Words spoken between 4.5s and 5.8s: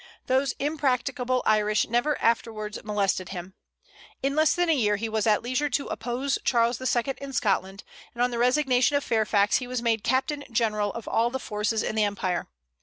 than a year he was at leisure